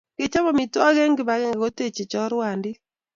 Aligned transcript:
Kechop 0.17 0.45
amitwogik 0.51 1.03
eng 1.05 1.17
kipakenge 1.19 1.57
kotechei 1.61 2.09
chorwandit 2.11 2.77